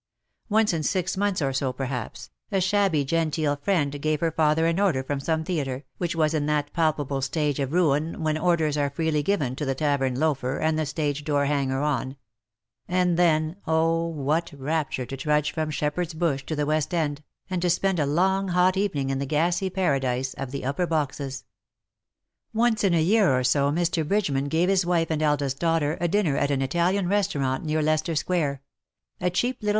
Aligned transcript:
Once 0.49 0.73
in 0.73 0.81
six 0.81 1.15
months 1.15 1.43
or 1.43 1.53
so, 1.53 1.71
perhaps, 1.71 2.31
a 2.51 2.59
shabby 2.59 3.05
genteel 3.05 3.55
friend 3.57 4.01
gave 4.01 4.19
her 4.19 4.31
father 4.31 4.65
an 4.65 4.79
order 4.79 5.03
for 5.03 5.19
some 5.19 5.43
theatre^ 5.43 5.83
which 5.99 6.15
was 6.15 6.33
in 6.33 6.47
that 6.47 6.73
palpable 6.73 7.21
stage 7.21 7.59
of 7.59 7.71
ruin 7.71 8.23
when 8.23 8.35
orders 8.35 8.75
are 8.75 8.89
freely 8.89 9.21
given 9.21 9.55
to 9.55 9.63
the 9.63 9.75
tavern 9.75 10.15
loafer 10.19 10.57
and 10.57 10.79
the 10.79 10.87
stage 10.87 11.23
door 11.23 11.45
hanger 11.45 11.83
on— 11.83 12.17
and 12.87 13.15
then, 13.15 13.57
oh, 13.67 14.07
what 14.07 14.51
rapture 14.53 15.05
to 15.05 15.15
trudge 15.15 15.51
from 15.51 15.69
Shep 15.69 15.95
herd's 15.95 16.15
Bush 16.15 16.43
to 16.47 16.55
the 16.55 16.65
West 16.65 16.95
End, 16.95 17.23
and 17.47 17.61
to 17.61 17.69
spend 17.69 17.99
a 17.99 18.05
long 18.07 18.47
hot 18.47 18.75
evening 18.75 19.11
in 19.11 19.19
the 19.19 19.27
gassy 19.27 19.69
paradise 19.69 20.33
of 20.33 20.49
the 20.49 20.65
Upper 20.65 20.87
Boxes 20.87 21.45
I 21.45 22.57
Once 22.57 22.83
in 22.83 22.95
a 22.95 23.01
year 23.03 23.37
or 23.37 23.43
so 23.43 23.69
Mr. 23.69 24.07
Bridgeman 24.07 24.45
gave 24.45 24.67
his 24.67 24.83
wife 24.83 25.11
and 25.11 25.21
eldest 25.21 25.59
girl 25.59 25.95
a 26.01 26.07
dinner 26.07 26.37
at 26.37 26.49
an 26.49 26.63
Italian 26.63 27.07
Kestaurant 27.07 27.61
near 27.63 27.83
Leicester 27.83 28.15
Square— 28.15 28.63
a 29.21 29.29
cheap 29.29 29.57
little 29.57 29.59
IN 29.59 29.59
SOCIETY. 29.59 29.69